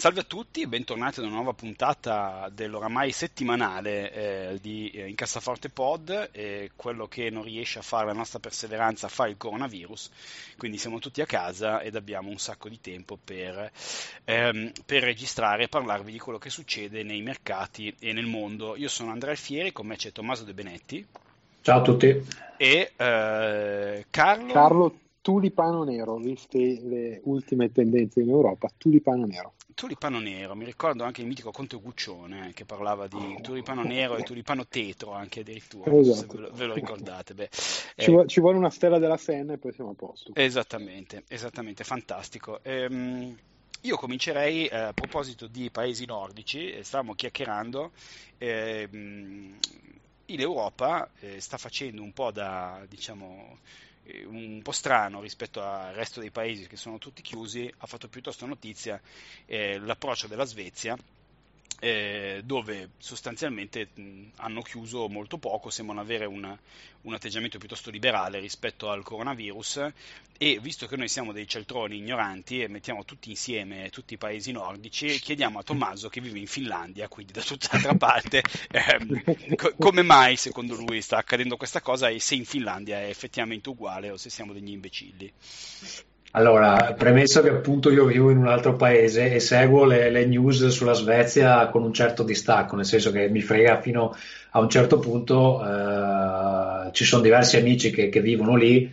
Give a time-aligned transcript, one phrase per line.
[0.00, 5.68] Salve a tutti e bentornati ad una nuova puntata dell'oramai settimanale eh, di eh, Incassaforte
[5.68, 6.30] Pod.
[6.32, 10.10] Eh, quello che non riesce a fare la nostra perseveranza fa il coronavirus,
[10.56, 13.70] quindi siamo tutti a casa ed abbiamo un sacco di tempo per,
[14.24, 18.76] ehm, per registrare e parlarvi di quello che succede nei mercati e nel mondo.
[18.76, 21.06] Io sono Andrea Alfieri, con me c'è Tommaso De Benetti.
[21.60, 22.26] Ciao a tutti.
[22.56, 24.52] E eh, Carlo.
[24.54, 29.54] Carlo tulipano nero, viste le ultime tendenze in Europa, tulipano nero.
[29.74, 33.40] Tulipano nero, mi ricordo anche il mitico Conte Guccione eh, che parlava di oh.
[33.40, 36.34] tulipano nero e tulipano tetro anche addirittura, esatto.
[36.34, 37.34] ve, lo, ve, lo, ricordate.
[37.34, 40.32] Beh, ci, eh, vuole, ci, vuole, una stella della Senna e poi siamo a posto.
[40.34, 42.60] Esattamente, esattamente, fantastico.
[42.62, 43.36] Ehm,
[43.82, 47.92] io comincerei eh, a proposito di paesi nordici, eh, stavamo chiacchierando,
[48.36, 49.58] ehm,
[50.26, 53.58] l'Europa eh, sta facendo un po' da, diciamo,
[54.26, 58.46] un po' strano rispetto al resto dei paesi che sono tutti chiusi, ha fatto piuttosto
[58.46, 59.00] notizia
[59.46, 60.96] eh, l'approccio della Svezia
[61.78, 66.56] eh, dove sostanzialmente mh, hanno chiuso molto poco, sembrano avere un,
[67.02, 69.88] un, atteggiamento piuttosto liberale rispetto al coronavirus
[70.36, 74.52] e visto che noi siamo dei celtroni ignoranti e mettiamo tutti insieme tutti i paesi
[74.52, 80.02] nordici, chiediamo a Tommaso che vive in Finlandia, quindi da tutt'altra parte, ehm, co- come
[80.02, 84.16] mai secondo lui sta accadendo questa cosa e se in Finlandia è effettivamente uguale o
[84.16, 85.32] se siamo degli imbecilli.
[86.32, 90.68] Allora, premesso che appunto io vivo in un altro paese e seguo le, le, news
[90.68, 94.16] sulla Svezia con un certo distacco, nel senso che mi frega fino
[94.50, 98.88] a un certo punto, eh, ci sono diversi amici che, che vivono lì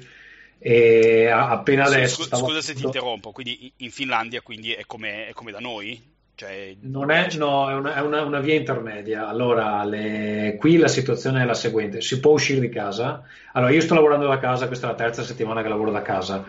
[0.58, 2.24] e appena adesso...
[2.24, 6.16] Scusa, scusa se ti interrompo, quindi in Finlandia quindi è come, è come da noi?
[6.34, 6.76] Cioè...
[6.82, 9.28] Non è, no, è, una, è una, una, via intermedia.
[9.28, 13.24] Allora, le, qui la situazione è la seguente: si può uscire di casa.
[13.54, 16.46] Allora, io sto lavorando da casa, questa è la terza settimana che lavoro da casa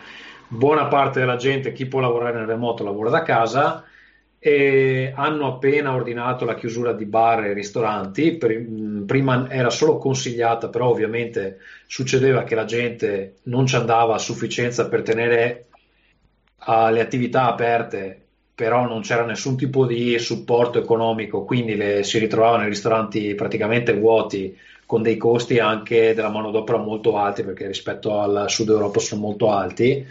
[0.48, 3.84] buona parte della gente, chi può lavorare nel remoto, lavora da casa
[4.40, 8.38] e hanno appena ordinato la chiusura di bar e ristoranti.
[9.06, 14.88] prima era solo consigliata, però ovviamente succedeva che la gente non ci andava a sufficienza
[14.88, 15.66] per tenere
[16.66, 18.20] uh, le attività aperte,
[18.54, 23.92] però non c'era nessun tipo di supporto economico, quindi le, si ritrovavano i ristoranti praticamente
[23.94, 29.20] vuoti con dei costi anche della manodopera molto alti perché rispetto al sud Europa sono
[29.20, 30.06] molto alti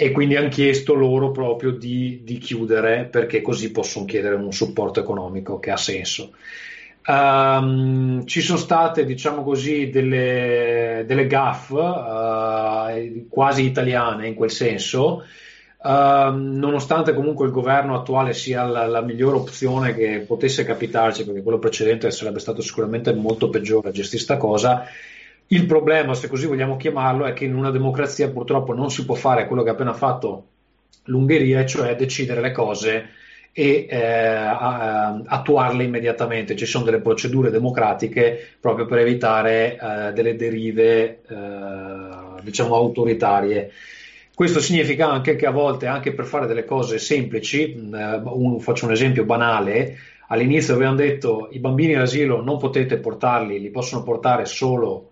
[0.00, 5.00] e quindi hanno chiesto loro proprio di, di, chiudere perché così possono chiedere un supporto
[5.00, 6.34] economico che ha senso.
[7.04, 15.24] Um, ci sono state, diciamo così, delle, delle gaffe uh, quasi italiane in quel senso,
[15.82, 21.42] uh, nonostante comunque il governo attuale sia la, la, migliore opzione che potesse capitarci, perché
[21.42, 24.86] quello precedente sarebbe stato sicuramente molto peggiore a gestire questa cosa,
[25.50, 29.14] il problema, se così vogliamo chiamarlo, è che in una democrazia purtroppo non si può
[29.14, 30.44] fare quello che ha appena fatto
[31.04, 33.08] l'Ungheria, cioè decidere le cose
[33.52, 36.54] e eh, attuarle immediatamente.
[36.54, 43.70] Ci sono delle procedure democratiche proprio per evitare eh, delle derive, eh, diciamo, autoritarie.
[44.34, 48.84] Questo significa anche che a volte, anche per fare delle cose semplici, eh, un, faccio
[48.84, 49.96] un esempio banale,
[50.28, 55.07] all'inizio avevano detto i bambini all'asilo non potete portarli, li possono portare solo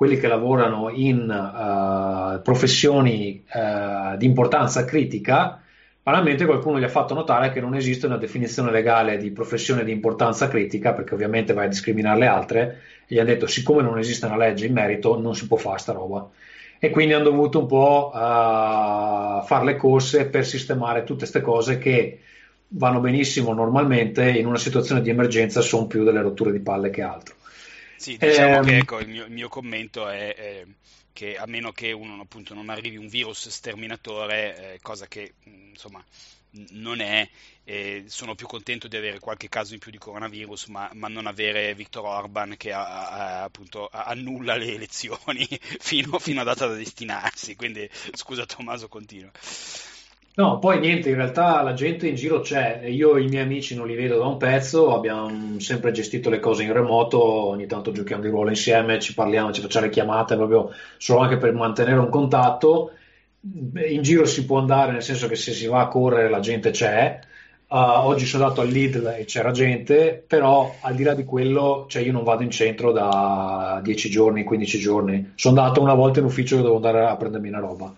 [0.00, 5.60] quelli che lavorano in uh, professioni uh, di importanza critica,
[6.02, 9.92] banalmente qualcuno gli ha fatto notare che non esiste una definizione legale di professione di
[9.92, 13.98] importanza critica, perché ovviamente vai a discriminare le altre, e gli ha detto siccome non
[13.98, 16.26] esiste una legge in merito non si può fare sta roba.
[16.78, 21.76] E quindi hanno dovuto un po' uh, fare le corse per sistemare tutte queste cose
[21.76, 22.20] che
[22.68, 27.02] vanno benissimo normalmente, in una situazione di emergenza sono più delle rotture di palle che
[27.02, 27.34] altro.
[28.00, 30.66] Sì, diciamo eh, che ecco, il, mio, il, mio, commento è, è,
[31.12, 36.02] che a meno che uno appunto non arrivi un virus sterminatore, eh, cosa che insomma
[36.70, 37.28] non è,
[37.62, 41.26] eh, sono più contento di avere qualche caso in più di coronavirus, ma, ma non
[41.26, 45.46] avere Viktor Orban che a, a, appunto annulla le elezioni
[45.78, 47.54] fino, fino a data da destinarsi.
[47.54, 49.30] Quindi scusa Tommaso, continua.
[50.32, 53.86] No, poi niente, in realtà la gente in giro c'è, io i miei amici non
[53.86, 58.22] li vedo da un pezzo, abbiamo sempre gestito le cose in remoto, ogni tanto giochiamo
[58.22, 62.08] di ruolo insieme, ci parliamo, ci facciamo le chiamate proprio solo anche per mantenere un
[62.08, 62.92] contatto.
[63.42, 66.70] In giro si può andare, nel senso che se si va a correre la gente
[66.70, 67.20] c'è,
[67.70, 71.86] Uh, oggi sono andato al Lidl e c'era gente, però al di là di quello,
[71.88, 75.32] cioè io non vado in centro da 10 giorni, 15 giorni.
[75.36, 77.94] Sono andato una volta in ufficio che devo andare a prendermi una roba.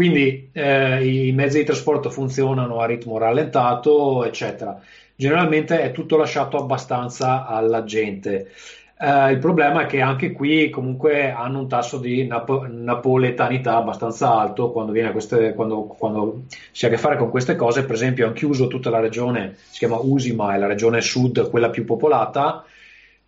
[0.00, 4.80] Quindi eh, i mezzi di trasporto funzionano a ritmo rallentato, eccetera.
[5.14, 8.50] Generalmente è tutto lasciato abbastanza alla gente.
[8.98, 14.32] Eh, il problema è che anche qui comunque hanno un tasso di nap- napoletanità abbastanza
[14.32, 17.84] alto quando, queste, quando, quando, si ha a che fare con queste cose.
[17.84, 21.68] Per esempio, hanno chiuso tutta la regione, si chiama Usima, è la regione sud, quella
[21.68, 22.64] più popolata.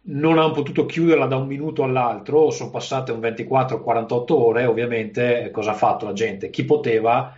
[0.04, 4.64] Non hanno potuto chiuderla da un minuto all'altro, sono passate un 24-48 ore.
[4.64, 6.50] Ovviamente, cosa ha fatto la gente?
[6.50, 7.36] Chi poteva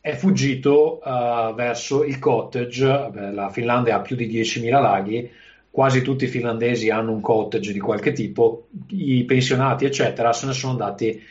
[0.00, 3.10] è fuggito uh, verso il cottage.
[3.32, 5.30] La Finlandia ha più di 10.000 laghi
[5.76, 10.54] quasi tutti i finlandesi hanno un cottage di qualche tipo, i pensionati eccetera se ne
[10.54, 11.22] sono andati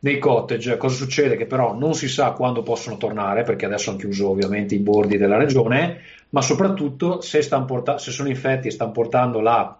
[0.00, 0.76] nei cottage.
[0.76, 1.38] Cosa succede?
[1.38, 5.16] Che però non si sa quando possono tornare, perché adesso hanno chiuso ovviamente i bordi
[5.16, 9.77] della regione, ma soprattutto se, porta- se sono infetti e stanno portando la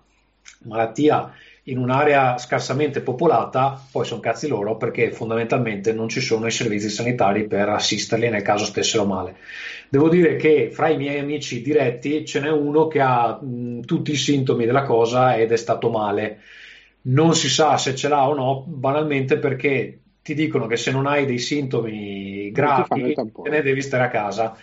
[0.64, 1.32] malattia
[1.64, 6.88] in un'area scarsamente popolata, poi sono cazzi loro perché fondamentalmente non ci sono i servizi
[6.88, 9.36] sanitari per assisterli nel caso stessero male.
[9.90, 14.12] Devo dire che fra i miei amici diretti ce n'è uno che ha mh, tutti
[14.12, 16.40] i sintomi della cosa ed è stato male.
[17.02, 21.06] Non si sa se ce l'ha o no, banalmente perché ti dicono che se non
[21.06, 24.56] hai dei sintomi gravi te ne devi stare a casa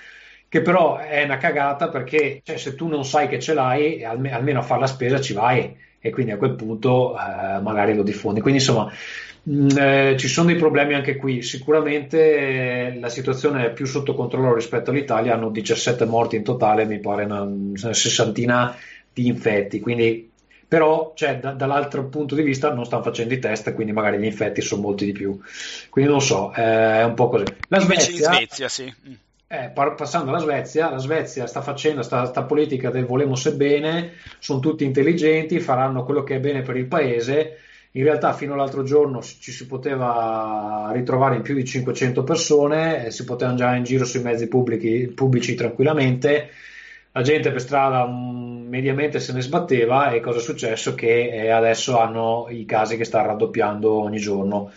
[0.55, 4.59] che però è una cagata perché cioè, se tu non sai che ce l'hai, almeno
[4.59, 8.39] a fare la spesa ci vai e quindi a quel punto eh, magari lo diffondi.
[8.39, 8.89] Quindi insomma
[9.43, 11.41] mh, mm, eh, ci sono dei problemi anche qui.
[11.41, 16.85] Sicuramente eh, la situazione è più sotto controllo rispetto all'Italia, hanno 17 morti in totale,
[16.85, 18.73] mi pare una, una sessantina
[19.11, 19.81] di infetti.
[19.81, 20.31] Quindi
[20.65, 24.23] però cioè, da, dall'altro punto di vista non stanno facendo i test, quindi magari gli
[24.23, 25.37] infetti sono molti di più.
[25.89, 27.43] Quindi non so, eh, è un po' così.
[27.67, 29.23] La Svezia, in Svezia, sì.
[29.53, 29.57] Mm.
[29.57, 34.59] Eh, passando alla Svezia, la Svezia sta facendo questa politica del volemo se bene, sono
[34.59, 37.57] tutti intelligenti, faranno quello che è bene per il paese.
[37.91, 43.23] In realtà fino all'altro giorno ci si poteva ritrovare in più di 500 persone, si
[43.23, 46.49] potevano già in giro sui mezzi pubblici, pubblici tranquillamente,
[47.13, 50.95] la gente per strada um, mediamente se ne sbatteva e cosa è successo?
[50.95, 54.73] Che eh, adesso hanno i casi che stanno raddoppiando ogni giorno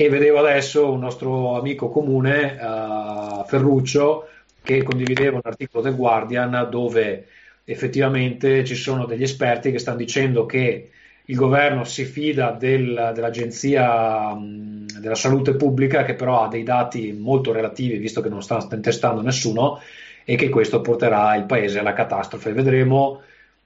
[0.00, 4.28] e vedevo adesso un nostro amico comune, uh, Ferruccio,
[4.62, 7.26] che condivideva un articolo del Guardian dove
[7.64, 10.90] effettivamente ci sono degli esperti che stanno dicendo che
[11.24, 17.10] il governo si fida del, dell'agenzia um, della salute pubblica che però ha dei dati
[17.10, 19.80] molto relativi visto che non sta testando nessuno
[20.24, 22.52] e che questo porterà il paese alla catastrofe.
[22.52, 23.20] Vedremo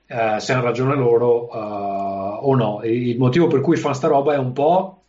[0.06, 2.80] uh, se hanno ragione loro uh, o no.
[2.84, 5.01] Il motivo per cui fanno sta roba è un po'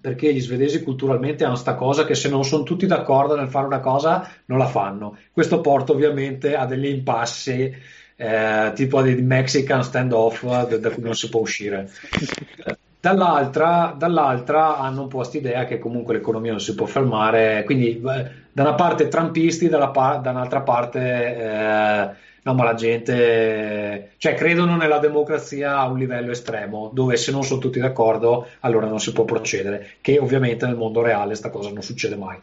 [0.00, 3.66] perché gli svedesi culturalmente hanno sta cosa che se non sono tutti d'accordo nel fare
[3.66, 5.16] una cosa non la fanno.
[5.32, 7.74] Questo porta ovviamente a degli impassi
[8.16, 11.90] eh, tipo di Mexican standoff da cui non si può uscire.
[13.00, 18.62] Dall'altra, dall'altra, hanno un po' questa che comunque l'economia non si può fermare, quindi da
[18.62, 22.10] una parte trampisti, dalla, da un'altra parte eh,
[22.48, 27.44] no, ma la gente, cioè, credono nella democrazia a un livello estremo, dove se non
[27.44, 31.70] sono tutti d'accordo, allora non si può procedere, che ovviamente nel mondo reale sta cosa
[31.70, 32.38] non succede mai.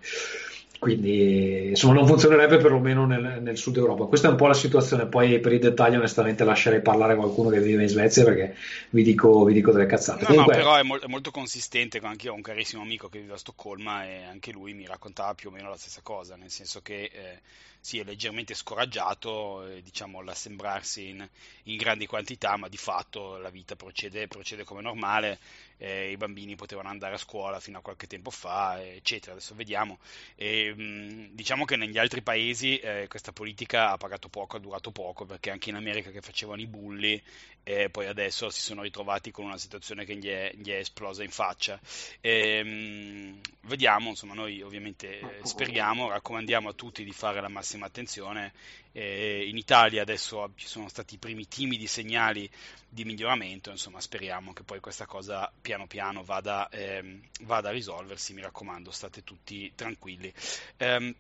[0.77, 4.05] Quindi insomma non funzionerebbe perlomeno nel, nel, sud Europa.
[4.05, 5.07] Questa è un po' la situazione.
[5.07, 8.55] Poi per i dettagli, onestamente, lascerei parlare qualcuno che vive in Svezia perché
[8.91, 10.21] vi dico, vi dico delle cazzate.
[10.21, 10.55] No, Comunque...
[10.57, 11.97] no, però è, mo- è, molto consistente.
[12.03, 15.33] Anche io ho un carissimo amico che vive a Stoccolma e anche lui mi raccontava
[15.33, 17.39] più o meno la stessa cosa, nel senso che eh,
[17.85, 21.29] sì, è leggermente scoraggiato, eh, diciamo, l'assemblarsi in,
[21.65, 25.37] in, grandi quantità, ma di fatto la vita procede, procede come normale,
[25.77, 29.99] eh, i bambini potevano andare a scuola fino a qualche tempo fa, eccetera, adesso vediamo.
[30.35, 34.89] E, mh, diciamo che negli altri paesi eh, questa politica ha pagato poco, ha durato
[34.89, 37.21] poco, perché anche in America che facevano i bulli,
[37.67, 41.23] e poi adesso si sono ritrovati con una situazione che gli è, gli è esplosa
[41.23, 41.79] in faccia.
[42.19, 47.73] E, mh, vediamo, insomma, noi ovviamente eh, speriamo, raccomandiamo a tutti di fare la massima
[47.75, 48.53] massima attenzione.
[48.91, 52.49] Eh, in Italia adesso ci sono stati i primi timidi segnali
[52.87, 58.33] di miglioramento, insomma speriamo che poi questa cosa piano piano vada, ehm, vada a risolversi,
[58.33, 60.31] mi raccomando state tutti tranquilli.
[60.77, 61.15] Eh,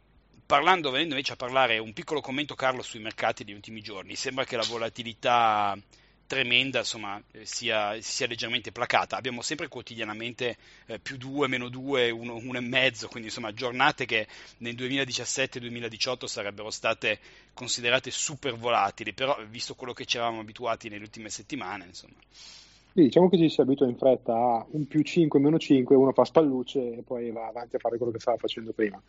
[0.45, 4.45] parlando, venendo invece a parlare un piccolo commento Carlo sui mercati degli ultimi giorni, sembra
[4.45, 5.77] che la volatilità
[6.27, 9.15] tremenda insomma, eh, sia, sia, leggermente placata.
[9.17, 14.27] Abbiamo sempre quotidianamente eh, più 2, meno 2, 1,5, quindi insomma giornate che
[14.57, 17.19] nel 2017-2018 sarebbero state
[17.53, 22.15] considerate super volatili, però visto quello che ci eravamo abituati nelle ultime settimane, insomma.
[23.03, 26.23] Diciamo che ci si abitua in fretta a un più 5, meno 5, uno fa
[26.23, 29.01] spallucce e poi va avanti a fare quello che stava facendo prima.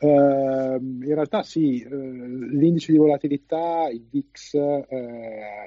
[0.00, 4.86] Uh, in realtà sì, uh, l'indice di volatilità, il VIX, uh,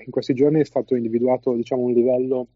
[0.04, 2.48] in questi giorni è stato individuato diciamo, un livello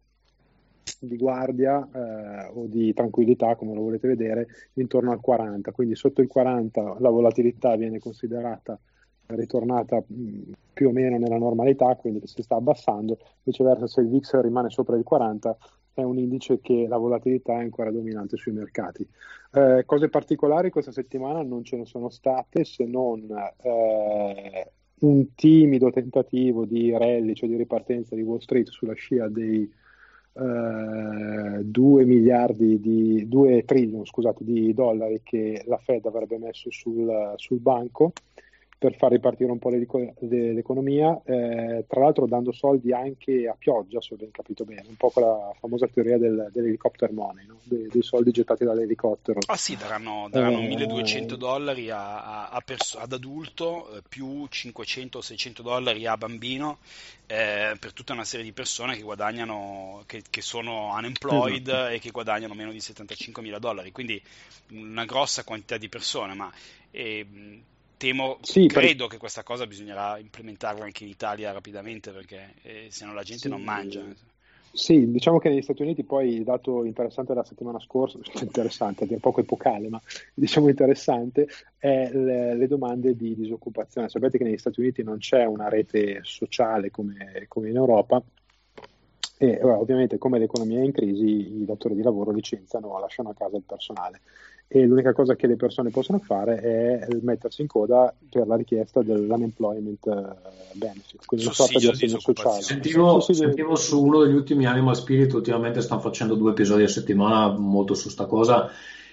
[0.98, 5.70] di guardia eh, o di tranquillità, come lo volete vedere, intorno al 40.
[5.70, 8.78] Quindi sotto il 40 la volatilità viene considerata
[9.26, 10.02] ritornata
[10.72, 14.96] più o meno nella normalità, quindi si sta abbassando, viceversa se il VIX rimane sopra
[14.96, 15.56] il 40
[15.94, 19.06] è un indice che la volatilità è ancora dominante sui mercati.
[19.52, 25.90] Eh, cose particolari questa settimana non ce ne sono state se non eh, un timido
[25.90, 29.70] tentativo di rally, cioè di ripartenza di Wall Street sulla scia dei
[30.34, 37.34] eh, 2 miliardi di 2 trillion scusate, di dollari che la Fed avrebbe messo sul,
[37.36, 38.12] sul banco
[38.82, 44.14] per far ripartire un po' l'economia, eh, tra l'altro dando soldi anche a pioggia, se
[44.14, 47.60] ho ben capito bene, un po' quella famosa teoria del, dell'helicopter money, no?
[47.62, 49.38] De, dei soldi gettati dall'elicottero.
[49.46, 55.18] Ah sì, daranno, daranno eh, 1200 dollari a, a perso- ad adulto, eh, più 500
[55.18, 56.78] o 600 dollari a bambino,
[57.26, 61.92] eh, per tutta una serie di persone che guadagnano, che, che sono unemployed esatto.
[61.92, 64.20] e che guadagnano meno di 75 mila dollari, quindi
[64.70, 66.52] una grossa quantità di persone, ma...
[66.90, 67.62] Eh,
[68.02, 69.12] temo, sì, credo per...
[69.12, 73.42] che questa cosa bisognerà implementarla anche in Italia rapidamente perché eh, se no la gente
[73.42, 74.02] sì, non mangia.
[74.74, 79.06] Sì, diciamo che negli Stati Uniti poi il dato interessante della settimana scorsa, interessante, a
[79.06, 80.00] dire poco epocale, ma
[80.34, 81.46] diciamo interessante,
[81.78, 84.08] è le, le, domande di disoccupazione.
[84.08, 88.20] Sapete che negli Stati Uniti non c'è una rete sociale come, come in Europa
[89.38, 93.34] e ovviamente come l'economia è in crisi i datori di lavoro licenziano o lasciano a
[93.34, 94.20] casa il personale
[94.74, 99.02] e l'unica cosa che le persone possono fare è mettersi in coda per la richiesta
[99.02, 102.62] dell'unemployment eh, benefit, quindi una sorta di assegno sociale.
[102.62, 107.50] Sentivo, sentivo, su uno degli ultimi Animal Spirit, ultimamente stanno facendo due episodi a settimana
[107.50, 108.70] molto su sta cosa,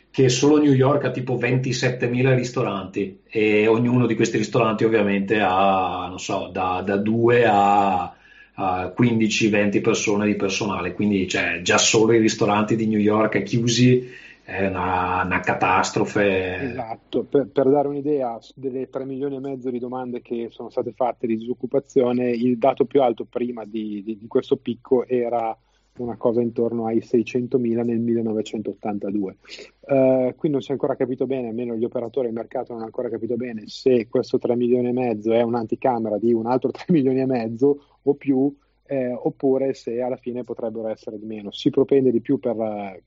[0.09, 6.07] che solo New York ha tipo 27.000 ristoranti e ognuno di questi ristoranti ovviamente ha,
[6.07, 8.13] non so, da, da 2 a...
[8.59, 14.05] 15-20 persone di personale, quindi cioè, già solo i ristoranti di New York chiusi
[14.49, 16.71] è una, una catastrofe.
[16.71, 20.91] Esatto, per, per, dare un'idea delle 3 milioni e mezzo di domande che sono state
[20.91, 25.55] fatte di disoccupazione, il dato più alto prima di, di, di questo picco era
[25.97, 29.35] una cosa intorno ai 600.000 nel 1982.
[29.81, 32.77] Uh, eh, qui non si è ancora capito bene, almeno gli operatori del mercato non
[32.77, 36.71] hanno ancora capito bene se questo 3 milioni e mezzo è un'anticamera di un altro
[36.73, 38.51] 3 milioni e mezzo o più
[38.89, 41.51] eh, oppure se alla fine potrebbero essere di meno.
[41.51, 42.55] Si propende di più per,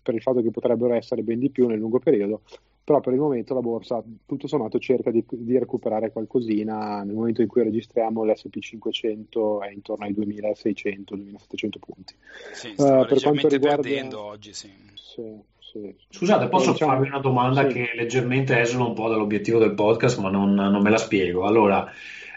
[0.01, 2.43] per, il fatto che potrebbero essere ben di più nel lungo periodo,
[2.85, 7.03] però per il momento la borsa tutto sommato cerca di, di recuperare qualcosina.
[7.03, 12.15] Nel momento in cui registriamo l'SP 500 è intorno ai 2600-2700 punti.
[12.53, 13.83] Sì, uh, per quanto riguarda...
[13.83, 14.71] perdendo oggi, sì.
[14.95, 15.51] sì.
[15.59, 15.95] Sì.
[16.11, 16.93] Scusate, posso diciamo...
[16.93, 17.73] farvi una domanda sì.
[17.73, 21.47] che leggermente esula un po' dall'obiettivo del podcast, ma non, non me la spiego.
[21.47, 21.91] Allora,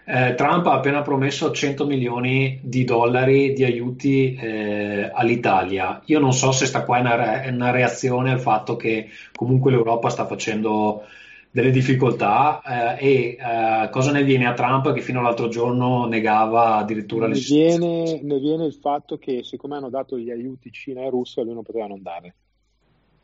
[0.06, 6.02] eh, Trump ha appena promesso 100 milioni di dollari di aiuti eh, all'Italia.
[6.06, 10.10] Io non so se sta qua in una, una, reazione al fatto che comunque l'Europa
[10.10, 11.04] sta facendo
[11.50, 12.62] delle difficoltà
[13.00, 17.40] eh, e eh, cosa ne viene a Trump che fino all'altro giorno negava addirittura le
[17.40, 21.54] viene, ne viene il fatto che siccome hanno dato gli aiuti Cina e Russia lui
[21.54, 22.36] non poteva non darne.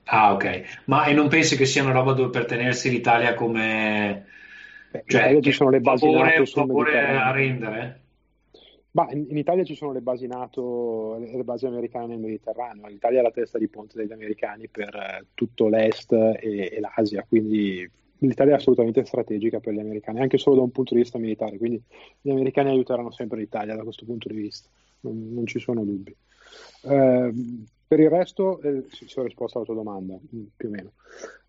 [0.05, 4.25] Ah ok, ma e non pensi che sia una roba dove per tenersi l'Italia come
[4.91, 8.01] Beh, cioè, ci sono le basi favore, NATO sul a rendere?
[8.91, 12.87] Ma in, in, Italia ci sono le basi NATO, le basi americane nel Mediterraneo.
[12.87, 17.25] L'Italia è la testa di ponte degli americani per eh, tutto l'est e, e, l'Asia,
[17.27, 21.17] quindi l'Italia è assolutamente strategica per gli americani, anche solo da un punto di vista
[21.17, 21.57] militare.
[21.57, 21.81] Quindi
[22.19, 24.67] gli americani aiuteranno sempre l'Italia da questo punto di vista,
[25.01, 26.13] non, non ci sono dubbi.
[26.83, 27.33] Eh,
[27.91, 30.91] per il resto, eh, sì, ho risposto alla tua domanda, mm, più o meno.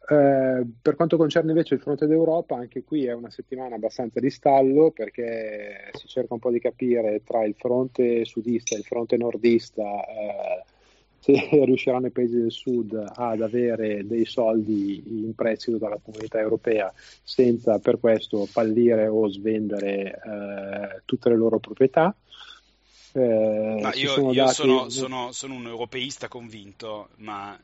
[0.08, 4.28] Eh, per quanto concerne invece il fronte d'Europa, anche qui è una settimana abbastanza di
[4.28, 9.16] stallo perché si cerca un po' di capire tra il fronte sudista e il fronte
[9.16, 10.64] nordista eh,
[11.20, 11.32] se
[11.64, 17.78] riusciranno i paesi del sud ad avere dei soldi in prestito dalla comunità europea senza
[17.78, 22.12] per questo fallire o svendere eh, tutte le loro proprietà.
[23.12, 24.54] Eh, io, sono, io dati...
[24.54, 27.58] sono, sono, sono, un europeista convinto, ma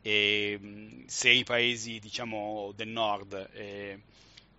[0.00, 0.58] eh,
[1.06, 4.00] se i paesi diciamo, del nord eh,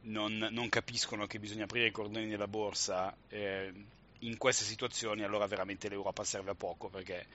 [0.02, 3.74] non, non, capiscono che bisogna aprire i cordoni della borsa eh,
[4.20, 7.26] in queste situazioni, allora veramente l'Europa serve a poco perché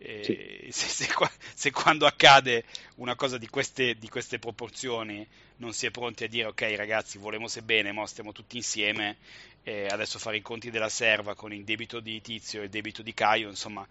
[0.00, 0.68] sì.
[0.70, 1.08] se, se,
[1.54, 2.64] se, quando accade
[2.96, 5.26] una cosa di queste, di queste, proporzioni
[5.56, 9.18] non si è pronti a dire ok ragazzi volemo se bene ma stiamo tutti insieme
[9.62, 13.02] e adesso fare i conti della serva con il debito di Tizio e il debito
[13.02, 13.86] di Caio insomma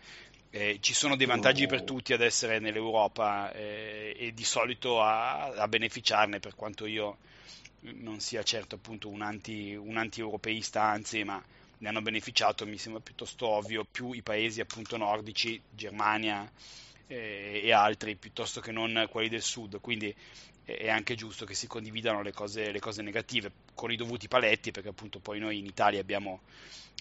[0.51, 5.43] Eh, ci sono dei vantaggi per tutti ad essere nell'Europa eh, e di solito a,
[5.53, 7.17] a, beneficiarne, per quanto io
[7.81, 11.39] non sia certo appunto un, anti, un anti-europeista, anzi, ma
[11.79, 16.49] ne hanno beneficiato, mi sembra piuttosto ovvio, più i paesi appunto nordici, Germania
[17.07, 19.79] eh, e altri, piuttosto che non quelli del sud.
[19.79, 20.13] Quindi
[20.77, 24.71] è anche giusto che si condividano le cose, le cose negative con i dovuti paletti,
[24.71, 26.41] perché appunto poi noi in Italia abbiamo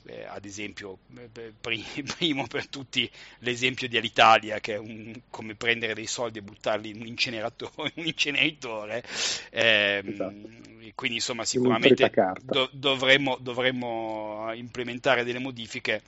[0.06, 1.52] eh, ad esempio, eh,
[2.16, 3.10] primo per tutti
[3.40, 7.92] l'esempio di Alitalia, che è un, come prendere dei soldi e buttarli in un inceneratore,
[7.96, 9.02] un inceneritore.
[9.50, 10.66] Eh, esatto.
[10.94, 12.10] Quindi insomma sicuramente
[12.42, 16.02] do, dovremmo, dovremmo, implementare delle modifiche,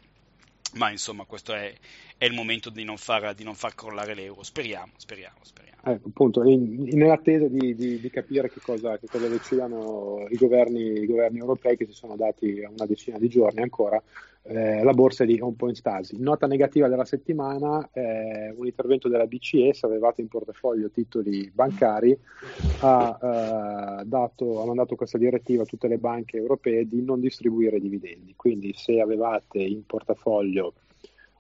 [0.75, 1.73] ma insomma questo è,
[2.17, 4.43] è il momento di non, far, di non far crollare l'euro.
[4.43, 5.81] Speriamo, speriamo, speriamo.
[5.83, 11.07] Ecco, appunto, nell'attesa di, di, di capire che cosa, che cosa decidano i governi, i
[11.07, 14.01] governi, europei che si sono dati una decina di giorni ancora,
[14.43, 16.17] eh, la borsa lì un po' stasi.
[16.19, 22.19] Nota negativa della settimana, eh, un intervento della BCE, se avevate in portafoglio titoli bancari,
[22.81, 23.19] ha,
[24.01, 28.35] eh, dato, ha mandato questa direttiva a tutte le banche europee di non distribuire dividendi.
[28.37, 30.75] Quindi se avevate in portafoglio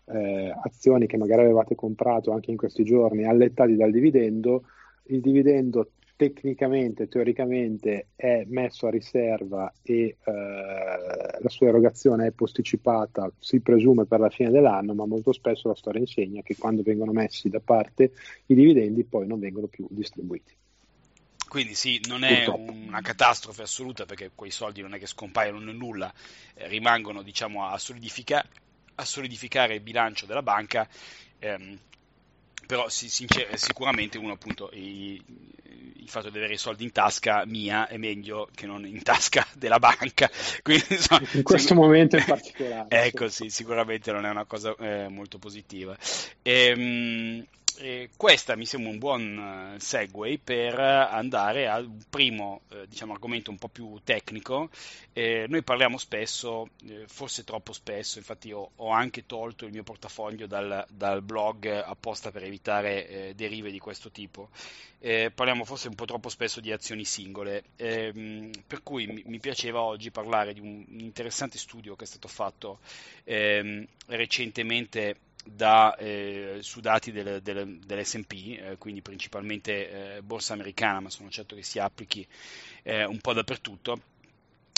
[0.07, 4.64] eh, azioni che magari avevate comprato anche in questi giorni allettati dal dividendo,
[5.04, 5.90] il dividendo
[6.21, 10.33] tecnicamente, teoricamente è messo a riserva e eh,
[11.41, 15.75] la sua erogazione è posticipata, si presume per la fine dell'anno, ma molto spesso la
[15.75, 18.12] storia insegna che quando vengono messi da parte
[18.45, 20.55] i dividendi poi non vengono più distribuiti.
[21.49, 22.71] Quindi sì, non è Purtroppo.
[22.71, 26.12] una catastrofe assoluta perché quei soldi non è che scompaiono nel nulla,
[26.53, 28.47] eh, rimangono diciamo, a solidificare
[28.97, 30.87] a solidificare il bilancio della banca,
[31.39, 31.79] ehm,
[32.71, 35.21] però si, sincer- sicuramente uno appunto il,
[35.97, 39.45] il, fatto di avere i soldi in tasca mia è meglio che non in tasca
[39.59, 40.31] della banca.
[40.62, 42.87] Quindi, insomma, in questo sicur- momento in particolare.
[42.89, 45.97] ecco sì, sicuramente non è una cosa eh, molto positiva.
[46.43, 47.45] Ehm,
[47.79, 53.50] eh, questa mi sembra un buon uh, segue per andare al primo eh, diciamo, argomento
[53.50, 54.71] un po' più tecnico.
[55.12, 59.83] Eh, noi parliamo spesso, eh, forse troppo spesso, infatti io ho anche tolto il mio
[59.83, 64.50] portafoglio dal, dal blog apposta per evitare eh, derive di questo tipo.
[64.99, 69.39] Eh, parliamo forse un po' troppo spesso di azioni singole, ehm, per cui mi, mi,
[69.39, 72.80] piaceva oggi parlare di un, un, interessante studio che è stato fatto
[73.25, 81.00] ehm, recentemente da, eh, su dati del, del, dell'SP, eh, quindi principalmente eh, borsa americana,
[81.00, 82.26] ma sono certo che si applichi
[82.83, 84.00] eh, un po' dappertutto,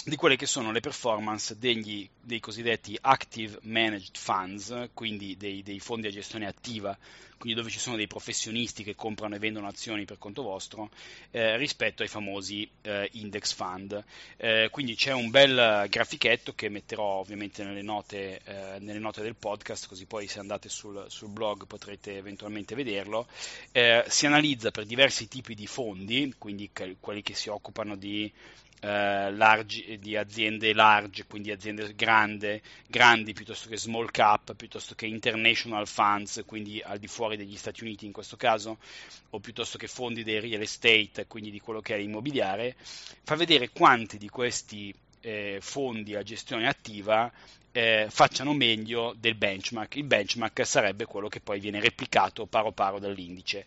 [0.04, 5.78] di quelle che sono le performance degli, dei cosiddetti active managed funds, quindi dei, dei,
[5.78, 6.96] fondi a gestione attiva,
[7.38, 10.90] quindi dove ci sono dei professionisti che comprano e vendono azioni per conto vostro,
[11.30, 14.04] eh, rispetto ai famosi eh, index fund.
[14.36, 19.36] Eh, quindi c'è un bel grafichetto che metterò ovviamente nelle note, eh, nelle note del
[19.36, 23.28] podcast, così poi se andate sul, sul blog potrete eventualmente vederlo.
[23.70, 28.32] Eh, si analizza per diversi tipi di fondi, quindi quelli che si occupano di
[28.85, 35.07] eh, large, di aziende large, quindi aziende grande, grandi piuttosto che small cap, piuttosto che
[35.07, 38.79] international funds, quindi al di fuori degli Stati Uniti in questo caso,
[39.31, 42.75] o piuttosto che fondi del real estate, quindi di quello che è l'immobiliare,
[43.23, 47.31] fa vedere quanti di questi eh, fondi a gestione attiva
[47.72, 49.96] eh, facciano meglio del benchmark.
[49.96, 53.64] Il benchmark sarebbe quello che poi viene replicato paro paro dall'indice.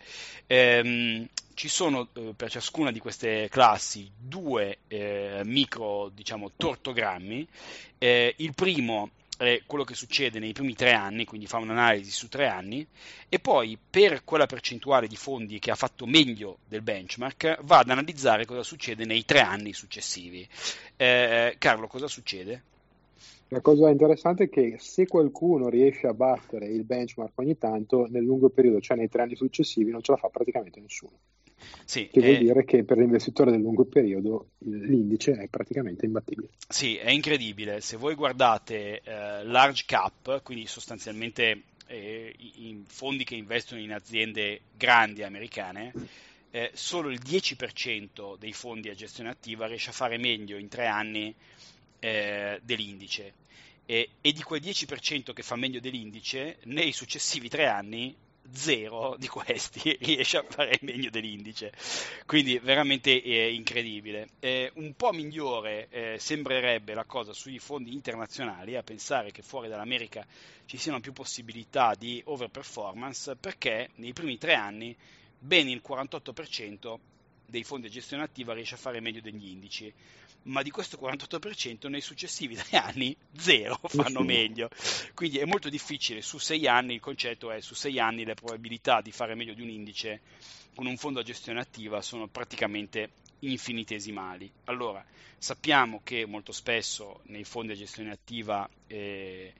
[0.47, 7.47] Ehm, ci sono eh, per ciascuna di queste classi due eh, micro diciamo, tortogrammi.
[7.97, 12.29] Eh, il primo è quello che succede nei primi tre anni, quindi fa un'analisi su
[12.29, 12.87] tre anni,
[13.27, 17.89] e poi per quella percentuale di fondi che ha fatto meglio del benchmark va ad
[17.89, 20.47] analizzare cosa succede nei tre anni successivi.
[20.95, 22.63] Eh, Carlo, cosa succede?
[23.49, 28.23] La cosa interessante è che se qualcuno riesce a battere il benchmark ogni tanto, nel
[28.23, 31.19] lungo periodo, cioè nei tre anni successivi, non ce la fa praticamente nessuno.
[31.85, 36.49] Sì, che vuol dire che per l'investitore del lungo periodo l'indice è praticamente imbattibile.
[36.67, 37.81] Sì, è incredibile.
[37.81, 44.61] Se voi guardate eh, large cap, quindi sostanzialmente eh, i fondi che investono in aziende
[44.75, 45.93] grandi americane,
[46.51, 50.87] eh, solo il 10% dei fondi a gestione attiva riesce a fare meglio in tre
[50.87, 51.33] anni
[52.05, 53.33] eh, dell'indice.
[53.87, 58.15] E, e, di quel 10% che fa meglio dell'indice, nei successivi tre anni
[58.51, 61.73] zero di questi riesce a fare meglio dell'indice,
[62.27, 64.29] quindi veramente è incredibile.
[64.39, 69.67] Eh, un po' migliore eh, sembrerebbe la cosa sui fondi internazionali, a pensare che fuori
[69.67, 70.25] dall'America
[70.65, 74.95] ci siano più possibilità di overperformance, perché nei primi tre anni
[75.39, 76.97] ben il 48%
[77.47, 79.91] dei fondi a gestione attiva riesce a fare meglio degli indici.
[80.45, 84.69] Ma di questo 48% nei successivi tre anni zero fanno meglio.
[85.13, 89.01] Quindi è molto difficile su sei anni, il concetto è su sei anni le probabilità
[89.01, 90.21] di fare meglio di un indice
[90.75, 94.51] con un fondo a gestione attiva sono praticamente infinitesimali.
[94.65, 95.03] Allora,
[95.37, 99.53] sappiamo che molto spesso nei fondi a gestione attiva eh,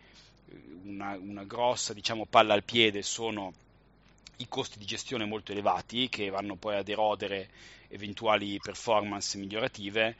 [0.84, 3.54] una, una, grossa diciamo, palla al piede sono
[4.38, 7.50] i costi di gestione molto elevati che vanno poi ad erodere
[7.88, 10.16] eventuali performance migliorative,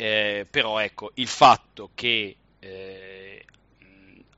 [0.00, 3.44] eh, però ecco, il fatto che eh,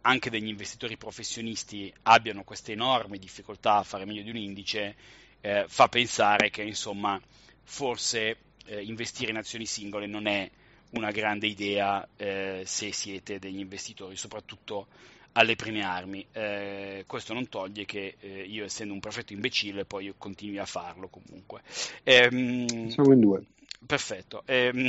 [0.00, 4.96] anche degli investitori professionisti abbiano queste enormi difficoltà a fare meglio di un indice
[5.42, 7.20] eh, fa pensare che insomma
[7.62, 10.50] forse eh, investire in azioni singole non è
[10.92, 14.86] una grande idea eh, se siete degli investitori, soprattutto
[15.32, 16.26] alle prime armi.
[16.32, 21.08] Eh, questo non toglie che eh, io, essendo un perfetto imbecille, poi continui a farlo
[21.08, 21.60] comunque.
[22.02, 23.44] Ehm, Siamo in due.
[23.86, 24.42] Perfetto.
[24.46, 24.88] Ehm,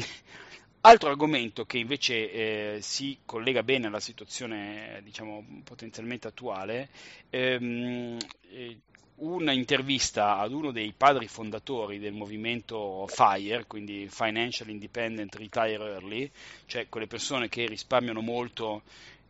[0.81, 6.89] altro argomento che invece eh, si collega bene alla situazione, diciamo, potenzialmente attuale,
[7.29, 8.17] ehm,
[8.49, 8.77] eh,
[9.15, 16.31] un'intervista ad uno dei padri fondatori del movimento FIRE, quindi Financial Independent Retire Early,
[16.65, 18.81] cioè quelle persone che risparmiano molto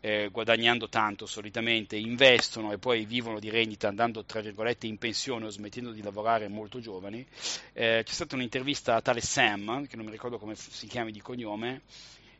[0.01, 5.45] eh, guadagnando tanto solitamente, investono e poi vivono di rendita andando tra virgolette in pensione
[5.45, 7.25] o smettendo di lavorare molto giovani.
[7.73, 11.21] Eh, c'è stata un'intervista a tale Sam, che non mi ricordo come si chiami di
[11.21, 11.81] cognome,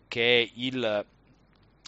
[0.08, 1.06] che è il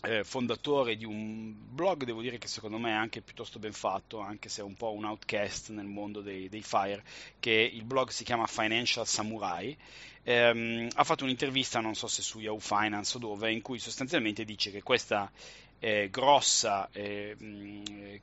[0.01, 4.19] eh, fondatore di un blog, devo dire che secondo me è anche piuttosto ben fatto,
[4.19, 7.03] anche se è un po' un outcast nel mondo dei, dei FIRE,
[7.39, 9.75] che il blog si chiama Financial Samurai.
[10.23, 14.45] Ehm, ha fatto un'intervista, non so se su Yahoo Finance o dove, in cui sostanzialmente
[14.45, 15.31] dice che questa
[15.79, 17.35] eh, grossa eh,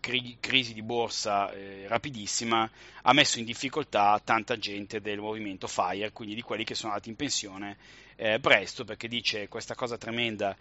[0.00, 2.70] cri- crisi di borsa eh, rapidissima
[3.02, 7.10] ha messo in difficoltà tanta gente del movimento FIRE, quindi di quelli che sono andati
[7.10, 7.76] in pensione
[8.20, 10.54] eh, presto perché dice questa cosa tremenda,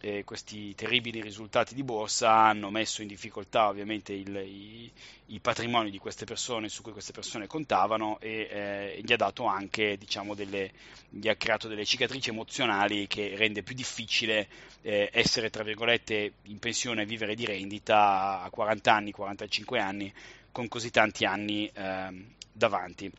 [0.00, 4.90] eh, questi terribili risultati di borsa hanno messo in difficoltà ovviamente il, i,
[5.26, 9.44] i, patrimoni di queste persone su cui queste persone contavano e eh, gli ha dato
[9.44, 10.72] anche, diciamo, delle,
[11.10, 14.48] gli ha creato delle cicatrici emozionali che rende più difficile
[14.80, 20.10] eh, essere, tra virgolette, in pensione e vivere di rendita a 40 anni, 45 anni
[20.50, 23.12] con così tanti anni ehm, davanti.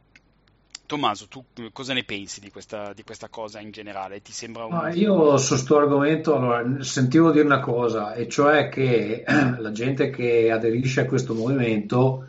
[0.86, 4.22] Tommaso, tu cosa ne pensi di questa, di questa cosa in generale?
[4.22, 4.74] Ti sembra un...
[4.74, 9.24] ah, io su questo argomento allora, sentivo dire una cosa, e cioè che
[9.60, 12.28] la gente che aderisce a questo movimento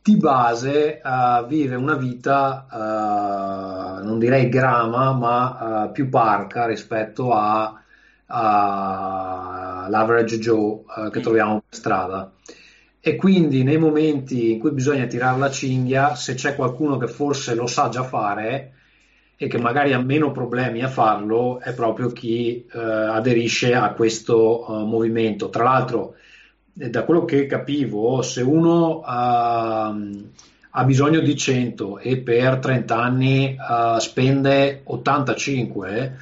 [0.00, 7.32] di base uh, vive una vita, uh, non direi grama, ma uh, più parca rispetto
[8.26, 11.22] all'average Joe che mm.
[11.22, 12.30] troviamo per strada
[13.06, 17.54] e quindi nei momenti in cui bisogna tirare la cinghia, se c'è qualcuno che forse
[17.54, 18.72] lo sa già fare
[19.36, 24.64] e che magari ha meno problemi a farlo, è proprio chi eh, aderisce a questo
[24.66, 25.50] uh, movimento.
[25.50, 26.14] Tra l'altro,
[26.78, 29.04] eh, da quello che capivo, se uno uh,
[30.70, 36.16] ha bisogno di 100 e per 30 anni uh, spende 85,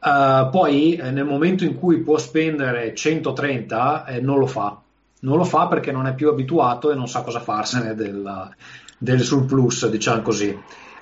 [0.00, 4.80] poi nel momento in cui può spendere 130 eh, non lo fa
[5.20, 8.50] non lo fa perché non è più abituato e non sa cosa farsene del,
[8.98, 10.48] del surplus, diciamo così.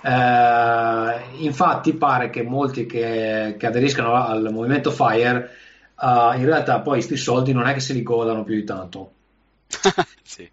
[0.00, 5.50] Eh, infatti pare che molti che, che aderiscano al movimento FIRE
[6.00, 9.12] uh, in realtà poi questi soldi non è che se li godano più di tanto.
[10.22, 10.48] sì.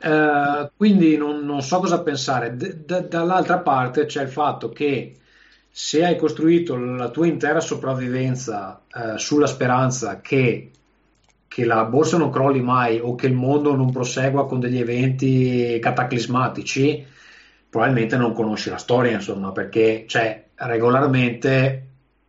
[0.00, 2.56] eh, quindi non, non, so cosa pensare.
[2.56, 5.16] D- d- dall'altra parte c'è il fatto che
[5.70, 10.70] se hai costruito la tua intera sopravvivenza eh, sulla speranza che
[11.56, 15.78] che la borsa non crolli mai o che il mondo non prosegua con degli eventi
[15.80, 17.02] cataclismatici,
[17.70, 21.86] probabilmente non conosci la storia, insomma, perché cioè, regolarmente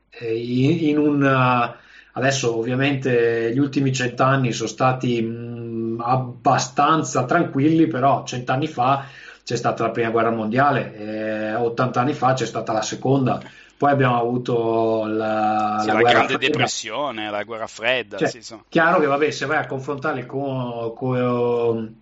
[0.07, 1.75] eh, in, in un...
[2.13, 9.07] Adesso ovviamente gli ultimi cent'anni sono stati mh, abbastanza tranquilli, però cent'anni fa
[9.43, 13.41] c'è stata la prima guerra mondiale, eh, 80 anni fa c'è stata la seconda,
[13.77, 16.47] poi abbiamo avuto la, sì, la, la grande fredda.
[16.47, 18.17] depressione, la guerra fredda.
[18.17, 18.63] Cioè, sì, so.
[18.69, 22.01] Chiaro che vabbè, se vai a confrontarli con, con,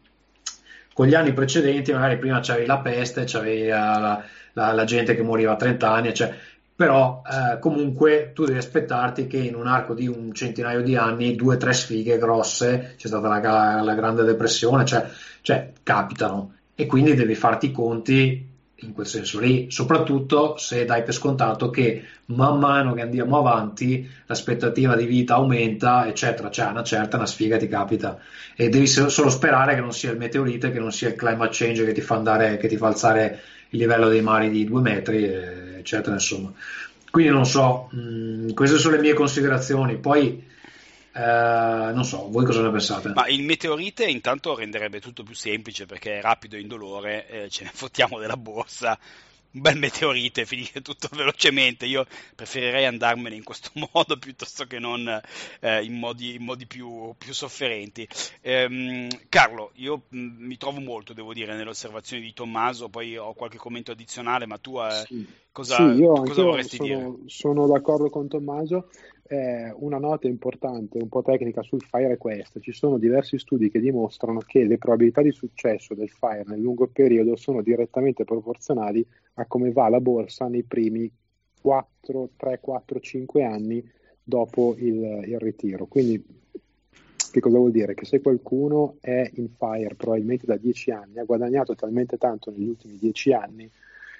[0.94, 5.52] con, gli anni precedenti, magari prima c'avevi la peste, c'avevi la, la, gente che moriva
[5.52, 6.34] a 30 anni, cioè,
[6.74, 11.36] però eh, comunque tu devi aspettarti che in un arco di un centinaio di anni
[11.36, 15.06] due o tre sfighe grosse, c'è stata la, la grande depressione, cioè,
[15.42, 21.04] cioè capitano e quindi devi farti i conti in quel senso lì, soprattutto se dai
[21.04, 26.84] per scontato che man mano che andiamo avanti l'aspettativa di vita aumenta, eccetera, cioè una
[26.84, 28.20] certa una sfiga ti capita
[28.56, 31.86] e devi solo sperare che non sia il meteorite, che non sia il climate change
[31.86, 35.24] che ti fa, andare, che ti fa alzare il livello dei mari di due metri,
[35.24, 36.52] eccetera, insomma.
[37.12, 39.98] Quindi non so, mh, mm, queste sono le mie considerazioni.
[39.98, 40.44] Poi
[41.17, 43.13] eh, non so, voi cosa ne pensate?
[43.13, 47.63] Ma il meteorite intanto renderebbe tutto più semplice perché è rapido e indolore, eh, ce
[47.63, 48.99] ne fottiamo della borsa,
[49.51, 51.86] un bel meteorite, finire tutto velocemente.
[51.86, 55.08] Io preferirei andarmene in questo modo piuttosto che non
[55.62, 58.06] eh, in modi, in modi più, più, sofferenti.
[58.41, 63.15] Ehm, Carlo, io mh, mm, mi trovo molto, devo dire, nelle osservazioni di Tommaso, poi
[63.15, 65.25] ho qualche commento addizionale, ma tu eh, sì.
[65.54, 67.13] cosa, sì, io cosa vorresti sono, dire?
[67.28, 68.89] Sono d'accordo con Tommaso.
[69.28, 72.60] Eh, una nota importante, un po' tecnica sul FIRE è questa.
[72.60, 76.88] Ci sono diversi studi che dimostrano che le probabilità di successo del FIRE nel lungo
[76.88, 81.12] periodo sono direttamente proporzionali a come va la borsa nei primi
[81.60, 83.84] 4, 3, 4, 5 anni
[84.24, 85.88] dopo il, il ritiro.
[85.88, 86.24] Quindi
[87.32, 87.96] che cosa vuol dire?
[87.96, 92.68] Che se qualcuno è in FIRE probabilmente da 10 anni, ha guadagnato talmente tanto negli
[92.68, 93.70] ultimi 10 anni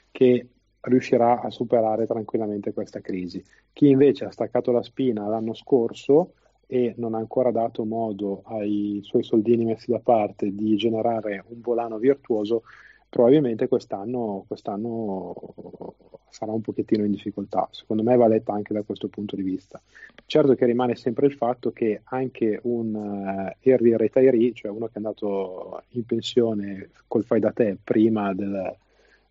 [0.10, 0.48] che
[0.86, 3.44] riuscirà a superare tranquillamente questa crisi.
[3.74, 6.34] Chi invece ha staccato la spina l'anno scorso
[6.68, 11.62] e non ha ancora dato modo ai suoi soldini messi da parte di generare un
[11.62, 12.64] volano virtuoso,
[13.08, 15.36] probabilmente quest'anno, quest'anno
[16.30, 17.68] sarà un pochettino in difficoltà.
[17.72, 19.82] Secondo me va letta anche da questo punto di vista.
[20.26, 24.94] Certo che rimane sempre il fatto che anche un uh, early retiree, cioè uno che
[24.94, 28.76] è andato in pensione col fai da te prima del,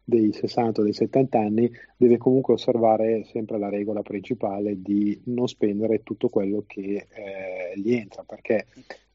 [0.04, 5.48] dei 60 o dei 70 anni deve comunque osservare sempre la regola principale di non
[5.48, 8.66] spendere tutto quello che eh, gli entra perché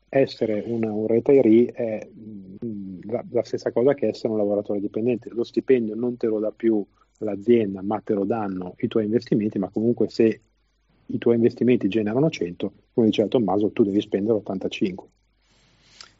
[0.09, 4.79] essere un, un retiree è mh, mm, la, la, stessa cosa che essere un lavoratore
[4.79, 5.29] dipendente.
[5.29, 6.83] Lo stipendio non te lo dà più
[7.19, 10.41] l'azienda ma te lo danno i tuoi investimenti ma comunque se
[11.05, 15.07] i tuoi investimenti generano 100 come diceva Tommaso tu devi spendere 85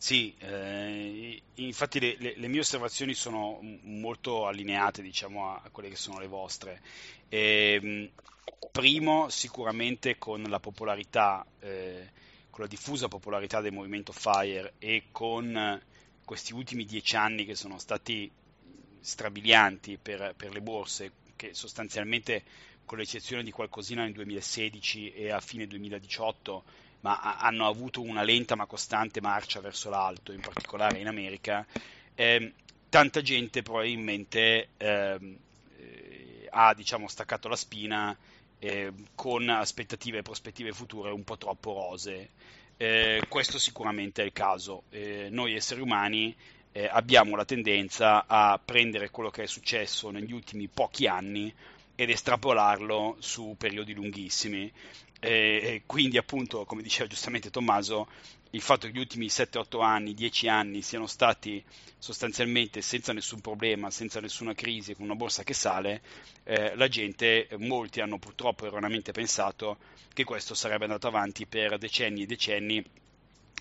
[0.02, 5.90] sì, eh, infatti le, le, le, mie osservazioni sono molto allineate diciamo, a, a quelle
[5.90, 6.82] che sono le vostre.
[7.28, 8.10] E, ehm,
[8.72, 12.12] primo, sicuramente con la popolarità, eh,
[12.50, 15.82] con la diffusa popolarità del movimento FIRE e con
[16.24, 18.32] questi ultimi dieci anni che sono stati
[19.02, 22.44] strabilianti per, per le borse, che sostanzialmente
[22.86, 28.56] con l'eccezione di qualcosina nel 2016 e a fine 2018 ma hanno avuto una lenta
[28.56, 31.66] ma costante marcia verso l'alto, in particolare in America,
[32.16, 32.54] eh,
[32.90, 35.38] tanta gente probabilmente ehm,
[35.78, 38.16] eh, ha diciamo, staccato la spina
[38.60, 42.30] eh, con aspettative e prospettive future un po' troppo rose.
[42.78, 44.84] Eh, questo sicuramente è il caso.
[44.90, 46.36] Eh, noi esseri umani
[46.72, 51.54] eh, abbiamo la tendenza a prendere quello che è successo negli ultimi pochi anni
[51.96, 54.72] ed estrapolarlo su periodi lunghissimi.
[55.20, 58.08] E quindi, appunto, come diceva giustamente Tommaso,
[58.52, 61.64] il fatto che gli ultimi 7-8 anni, 10 anni siano stati
[61.98, 66.02] sostanzialmente senza nessun problema, senza nessuna crisi, con una borsa che sale,
[66.44, 69.78] eh, la gente, molti hanno purtroppo erroneamente pensato
[70.14, 72.84] che questo sarebbe andato avanti per decenni e decenni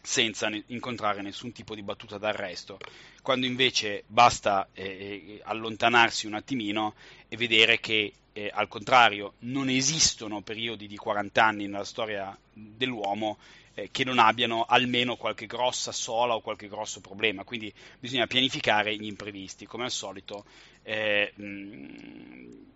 [0.00, 2.78] senza incontrare nessun tipo di battuta d'arresto,
[3.20, 6.94] quando invece basta eh, eh, allontanarsi un attimino
[7.28, 13.38] e vedere che eh, al contrario non esistono periodi di 40 anni nella storia dell'uomo
[13.74, 18.94] eh, che non abbiano almeno qualche grossa sola o qualche grosso problema, quindi bisogna pianificare
[18.96, 20.44] gli imprevisti, come al solito.
[20.82, 22.66] Eh, mh,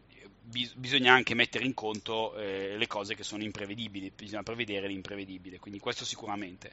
[0.74, 5.78] bisogna anche mettere in conto eh, le cose che sono imprevedibili, bisogna prevedere l'imprevedibile, quindi
[5.78, 6.72] questo sicuramente.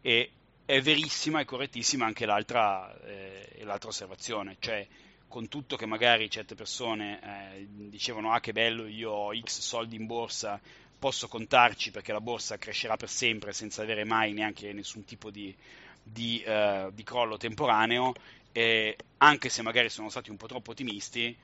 [0.00, 0.30] E
[0.64, 4.84] è verissima e correttissima anche l'altra, eh, l'altra osservazione, cioè
[5.30, 7.20] con tutto che magari certe persone
[7.54, 10.60] eh, dicevano ah che bello io ho x soldi in borsa
[10.98, 15.54] posso contarci perché la borsa crescerà per sempre senza avere mai neanche nessun tipo di,
[16.02, 18.12] di, uh, di crollo temporaneo
[18.50, 21.34] e anche se magari sono stati un po' troppo ottimisti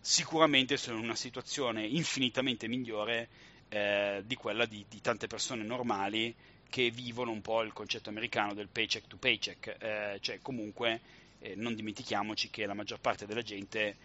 [0.00, 3.28] sicuramente sono in una situazione infinitamente migliore
[3.68, 6.34] eh, di quella di, di, tante persone normali
[6.70, 11.00] che vivono un po' il concetto americano del paycheck to paycheck, eh, cioè comunque
[11.44, 13.96] eh, non dimentichiamoci che la maggior parte della gente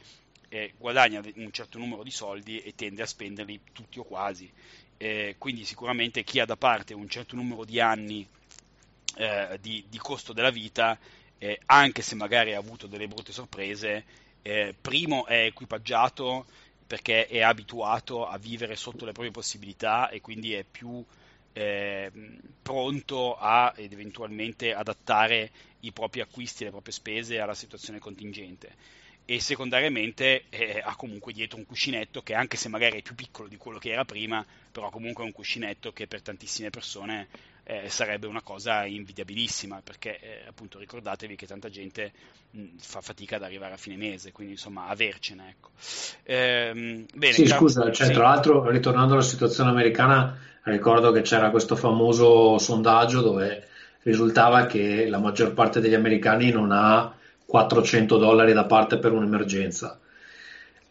[0.50, 4.52] eh, guadagna un certo numero di soldi e tende a spenderli tutti o quasi,
[4.98, 8.28] eh, quindi sicuramente chi ha da parte un certo numero di anni
[9.16, 10.98] eh, di, di, costo della vita,
[11.68, 14.04] anche se magari ha avuto delle brutte sorprese,
[14.42, 16.46] eh, primo è equipaggiato
[16.86, 21.06] perché è abituato a vivere sotto le proprie possibilità e quindi è più
[21.54, 22.12] eh,
[22.62, 28.76] pronto a ed eventualmente adattare i propri acquisti le proprie spese alla situazione contingente.
[29.26, 33.48] e secondariamente eh, ha comunque dietro un cuscinetto che anche se magari è più piccolo
[33.48, 37.28] di quello che era prima, però comunque è un cuscinetto che per tantissime persone
[37.70, 42.12] eh, sarebbe una cosa invidiabilissima, perché eh, appunto ricordatevi che tanta gente
[42.50, 45.50] mh, fa fatica ad arrivare a fine mese, quindi insomma avercene.
[45.50, 45.70] Ecco.
[46.24, 48.14] Ehm, bene, sì, Car- scusa, cioè, sì.
[48.14, 53.68] tra l'altro ritornando alla situazione americana, ricordo che c'era questo famoso sondaggio dove
[54.02, 57.14] risultava che la maggior parte degli americani non ha
[57.46, 60.00] 400 dollari da parte per un'emergenza.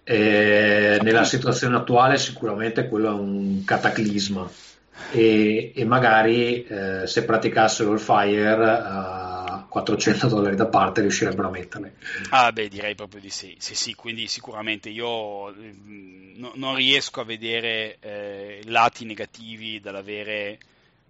[0.05, 4.49] E nella situazione attuale sicuramente quello è un cataclisma
[5.11, 11.51] e, e magari eh, se praticassero il fire a 400 dollari da parte riuscirebbero a
[11.51, 11.93] metterli.
[12.31, 17.21] Ah beh direi proprio di sì, sì, sì quindi sicuramente io mm, no, non riesco
[17.21, 20.59] a vedere eh, lati negativi dall'avere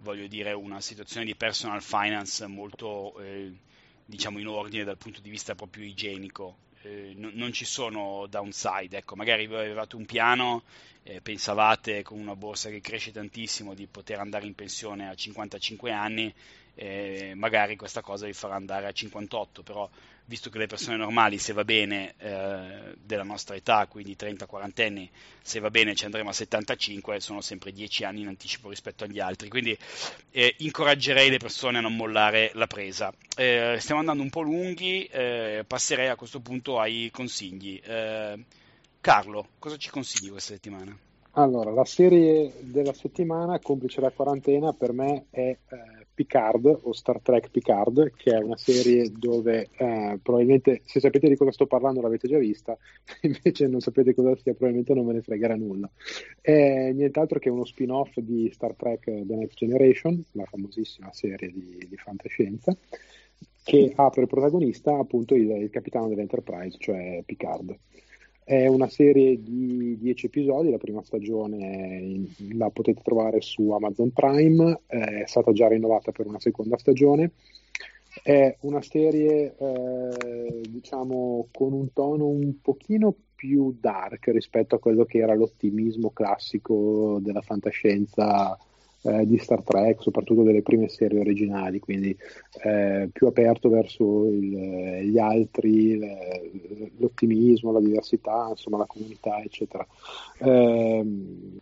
[0.01, 3.51] voglio dire una situazione di personal finance molto eh,
[4.05, 6.55] diciamo in ordine dal punto di vista proprio igienico.
[6.81, 10.63] Eh, n- non ci sono downside, ecco, magari avevate un piano,
[11.03, 15.91] eh, pensavate con una borsa che cresce tantissimo di poter andare in pensione a 55
[15.91, 16.33] anni,
[16.75, 19.89] eh, magari questa cosa vi farà andare a 58, però
[20.29, 25.09] visto che le persone normali, se va bene, eh, della nostra età, quindi 30-40 anni,
[25.41, 29.19] se va bene ci andremo a 75, sono sempre 10 anni in anticipo rispetto agli
[29.19, 29.75] altri, quindi
[30.29, 33.11] eh, incoraggerei le persone a non mollare la presa.
[33.35, 37.81] Eh, stiamo andando un po' lunghi, eh, passerei a questo punto ai consigli.
[37.83, 38.43] Eh,
[39.01, 40.95] Carlo, cosa ci consigli questa settimana?
[41.31, 47.21] Allora, la serie della settimana, complice la quarantena, per me è eh, Picard o Star
[47.21, 52.01] Trek Picard, che è una serie dove eh, probabilmente se sapete di cosa sto parlando
[52.01, 52.77] l'avete già vista,
[53.23, 55.89] invece non sapete cosa sia, probabilmente non ve ne fregherà nulla.
[56.41, 61.87] È nient'altro che uno spin-off di Star Trek The Next Generation, la famosissima serie di,
[61.87, 62.75] di fantascienza,
[63.63, 67.73] che ha per protagonista appunto il, il capitano dell'Enterprise, cioè Picard.
[68.49, 74.81] È una serie di 10 episodi, la prima stagione la potete trovare su Amazon Prime,
[74.87, 77.33] è stata già rinnovata per una seconda stagione.
[78.23, 85.05] È una serie, eh, diciamo, con un tono un pochino più dark rispetto a quello
[85.05, 88.57] che era l'ottimismo classico della fantascienza
[89.03, 92.15] eh, di Star Trek, soprattutto delle prime serie originali, quindi
[92.63, 96.51] eh, più aperto verso il, gli altri, le,
[96.97, 99.85] l'ottimismo, la diversità, insomma la comunità, eccetera.
[100.39, 101.05] Eh,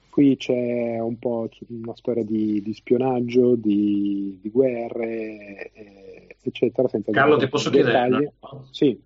[0.09, 5.71] qui c'è un po' una storia di, di spionaggio, di, di guerre,
[6.41, 6.87] eccetera.
[7.11, 8.09] Carlo, ti posso chiedere?
[8.09, 8.67] No?
[8.71, 8.99] Sì.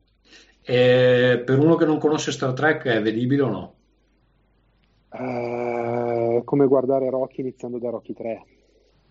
[0.63, 3.74] Eh, per uno che non conosce Star Trek è vedibile o no?
[5.12, 8.45] Uh, come guardare Rocky iniziando da Rocky 3.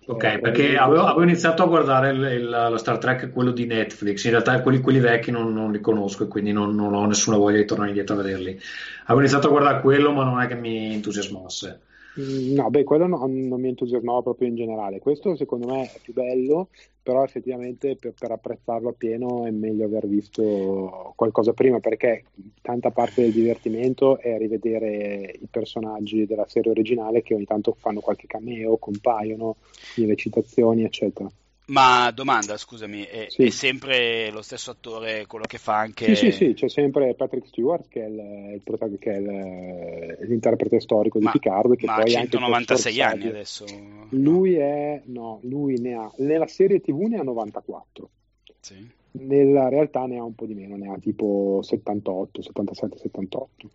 [0.06, 3.66] Ok, eh, perché avevo, avevo, iniziato a guardare il, il, lo Star Trek, quello di
[3.66, 7.06] Netflix, in realtà quelli, quelli vecchi non, non, li conosco e quindi non, non, ho
[7.06, 8.58] nessuna voglia di tornare indietro a vederli.
[9.02, 11.80] Avevo iniziato a guardare quello ma non è che mi entusiasmasse.
[12.18, 14.98] Mm, no, beh, quello no, non mi entusiasmava proprio in generale.
[14.98, 16.70] Questo secondo me è più bello,
[17.02, 22.24] però effettivamente per, per, apprezzarlo appieno è meglio aver visto qualcosa prima, perché
[22.62, 28.00] tanta parte del divertimento è rivedere i personaggi della serie originale che ogni tanto fanno
[28.00, 29.56] qualche cameo, compaiono
[29.94, 31.30] nelle citazioni, eccetera.
[31.70, 33.44] Ma domanda, scusami, è, sì.
[33.44, 36.16] è, sempre lo stesso attore quello che fa anche...
[36.16, 40.80] Sì, sì, sì, c'è sempre Patrick Stewart che è, il, il, che è il, l'interprete
[40.80, 41.76] storico di ma, Picard.
[41.76, 43.64] Che ma poi ha 196 anni adesso.
[44.08, 45.00] Lui è...
[45.06, 46.10] no, lui ne ha...
[46.16, 48.10] Nella serie tv ne ha 94.
[48.58, 48.90] Sì.
[49.12, 53.70] Nella realtà ne ha un po' di meno, ne ha tipo 78, 77, 78.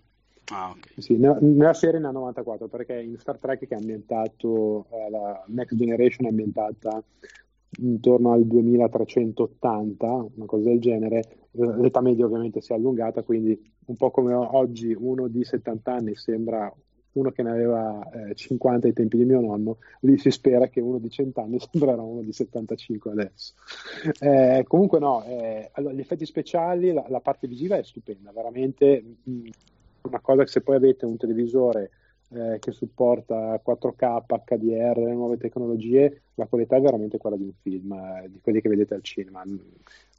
[0.51, 1.01] Ah, okay.
[1.01, 5.09] sì, nella, nella, serie ne ha 94 perché in Star Trek che è ambientato, eh,
[5.09, 7.01] la Next Generation è ambientata
[7.79, 13.95] intorno al 2380, una cosa del genere, l'età media ovviamente si è allungata, quindi un
[13.95, 16.73] po' come oggi uno di 70 anni sembra
[17.15, 20.81] uno che ne aveva eh, 50 ai tempi di mio nonno, lì si spera che
[20.81, 23.53] uno di 100 anni sembrerà uno di 75 adesso.
[24.19, 29.03] Eh, comunque no, eh, allora, gli effetti speciali, la, la, parte visiva è stupenda, veramente
[29.23, 29.45] mh, mm,
[30.03, 31.91] una cosa che se poi avete un televisore
[32.29, 37.53] eh, che supporta 4K, HDR, le nuove tecnologie, la qualità è veramente quella di un
[37.61, 39.43] film, eh, di quelli che vedete al cinema.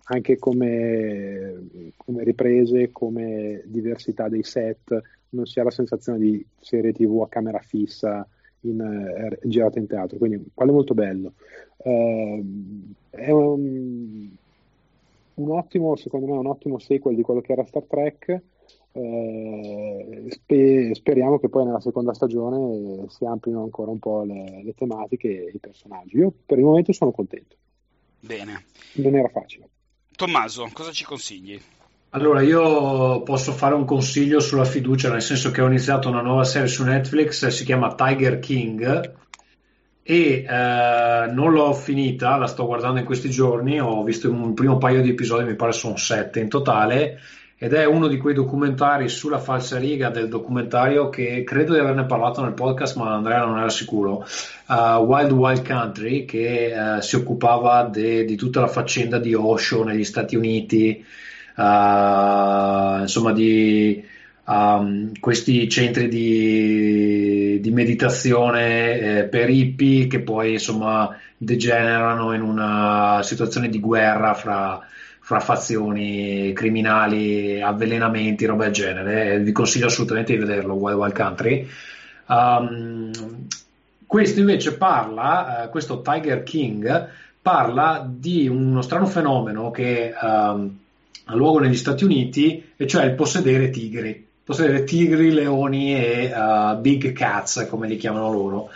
[0.08, 6.92] Anche come, come, riprese, come diversità dei set, non si ha la sensazione di serie
[6.92, 8.26] TV a camera fissa
[8.60, 11.32] in, eh, girata in teatro, quindi quello è molto bello.
[11.78, 12.44] Eh,
[13.10, 14.28] è un,
[15.34, 18.40] un ottimo, secondo me, un ottimo sequel di quello che era Star Trek
[18.96, 24.74] eh, spe- speriamo che poi nella seconda stagione si amplino ancora un po' le, le,
[24.74, 26.16] tematiche e i personaggi.
[26.16, 27.57] Io per il momento sono contento.
[28.20, 28.64] Bene.
[28.94, 29.68] Non era facile.
[30.16, 31.61] Tommaso, cosa ci consigli?
[32.11, 36.44] Allora, io posso fare un consiglio sulla fiducia, nel senso che ho iniziato una nuova
[36.44, 39.14] serie su Netflix, si chiama Tiger King
[40.03, 44.78] e eh, non l'ho finita, la sto guardando in questi giorni, ho visto un primo
[44.78, 47.18] paio di episodi, mi pare sono sette in totale,
[47.59, 52.42] ed è uno di quei documentari sulla falsariga del documentario che credo di averne parlato
[52.42, 54.26] nel podcast, ma Andrea non era sicuro.
[54.66, 59.84] Uh, Wild Wild Country, che uh, si occupava de, di tutta la faccenda di Osho
[59.84, 61.02] negli Stati Uniti
[61.57, 64.04] uh, insomma di
[64.44, 73.20] um, questi centri di, di meditazione eh, per hippie che poi insomma degenerano in una
[73.22, 74.86] situazione di guerra fra,
[75.27, 79.33] fra fazioni criminali, avvelenamenti, roba del genere.
[79.33, 81.68] Eh, vi consiglio assolutamente di vederlo, Wild Wild Country.
[82.27, 83.11] Um,
[84.07, 87.09] questo invece parla, uh, questo Tiger King
[87.43, 90.79] parla di uno strano fenomeno che um,
[91.24, 96.79] ha luogo negli Stati Uniti, e cioè il possedere tigri, possedere tigri, leoni e uh,
[96.79, 98.68] big cats, come li chiamano loro.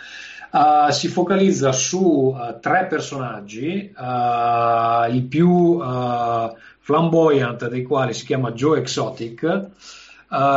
[0.51, 3.93] Uh, si focalizza su uh, tre personaggi,
[5.09, 5.79] il più
[6.79, 9.69] flamboyant dei quali si chiama Joe Exotic.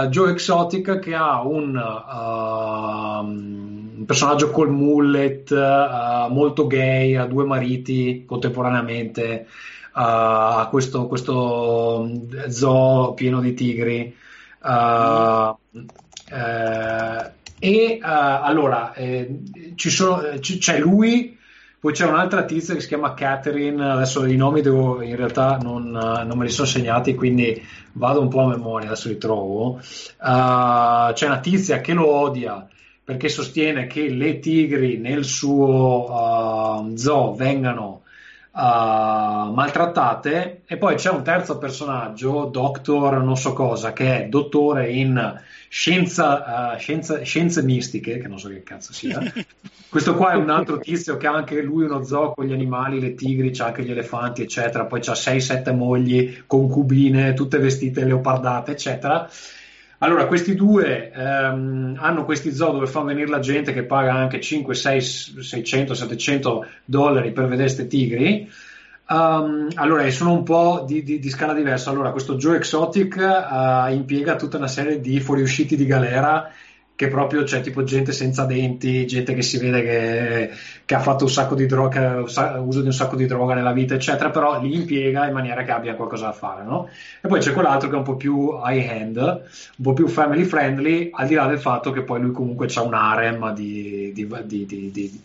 [0.08, 1.74] Joe Exotic che ha un,
[3.96, 5.52] un personaggio col mullet,
[6.28, 9.46] molto gay, ha due mariti contemporaneamente,
[9.92, 12.08] a questo, questo,
[12.48, 14.14] zoo pieno di tigri.
[14.60, 15.54] Uh,
[16.30, 17.32] eh,
[17.64, 19.40] e uh, allora eh,
[19.74, 21.34] sono, c- c'è lui,
[21.80, 23.82] poi c'è un'altra tizia che si chiama Catherine.
[23.90, 27.62] Adesso i nomi devo, in realtà non, non, me li sono segnati, quindi
[27.92, 28.88] vado un po' a memoria.
[28.88, 29.76] Adesso li trovo.
[29.76, 32.68] Uh, c'è una tizia che lo odia
[33.02, 38.02] perché sostiene che le tigri nel suo zoo vengano
[38.54, 44.90] uh, maltrattate e poi c'è un terzo personaggio, Doctor non so cosa, che è dottore
[44.90, 49.20] in scienza, uh, scienza, scienze mistiche, che non so che cazzo sia.
[49.88, 53.00] Questo qua è un altro tizio che ha anche lui uno zoo con gli animali,
[53.00, 54.86] le tigri, c'ha anche gli elefanti, eccetera.
[54.86, 59.28] Poi c'ha 6-7 mogli, concubine, tutte vestite leopardate, eccetera.
[60.04, 64.38] Allora, questi due ehm, hanno questi zoo dove fanno venire la gente che paga anche
[64.38, 68.46] 5, 6, 600, 700 dollari per vedere questi tigri.
[69.08, 71.88] Um, allora, sono un po' di, di, di, scala diversa.
[71.88, 76.50] Allora, questo Joe Exotic uh, impiega tutta una serie di fuoriusciti di galera
[76.96, 80.50] che proprio c'è tipo gente senza denti, gente che si vede che,
[80.84, 83.94] che ha fatto un sacco di droga, uso di un sacco di droga nella vita,
[83.94, 86.88] eccetera, però li impiega in maniera che abbia qualcosa da fare, no?
[87.20, 90.44] E poi c'è quell'altro che è un po' più high hand, un po' più family
[90.44, 94.28] friendly, al di là del fatto che poi lui comunque ha un harem di, di,
[94.44, 95.22] di, di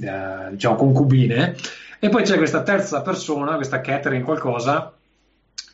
[0.00, 1.54] eh, diciamo concubine.
[1.98, 4.94] E poi c'è questa terza persona, questa Catherine qualcosa,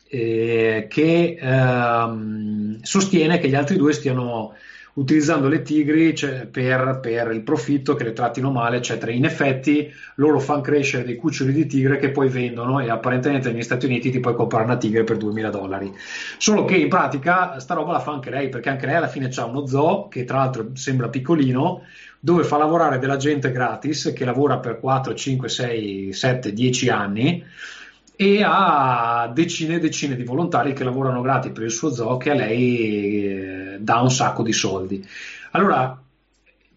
[0.09, 4.53] eh, che ehm, sostiene che gli altri due stiano
[4.97, 9.11] utilizzando le tigri cioè, per, per, il profitto, che le trattino male, eccetera.
[9.11, 13.61] In effetti loro fanno crescere dei cuccioli di tigre che poi vendono e apparentemente negli
[13.61, 15.93] Stati Uniti ti puoi comprare una tigre per 2000 dollari.
[16.37, 19.29] Solo che in pratica sta roba la fa anche lei, perché anche lei alla fine
[19.33, 21.83] ha uno zoo che tra l'altro sembra piccolino,
[22.19, 27.43] dove fa lavorare della gente gratis che lavora per 4, 5, 6, 7, 10 anni
[28.19, 32.31] e ha decine e decine di volontari che lavorano gratis per il suo zoo che
[32.31, 35.05] a lei eh, dà un sacco di soldi.
[35.51, 35.99] Allora,